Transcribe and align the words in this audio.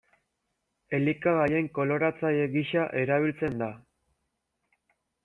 Elikagaien 0.99 1.69
koloratzaile 1.75 2.47
gisa 2.55 2.87
erabiltzen 3.03 3.63
da. 3.63 3.69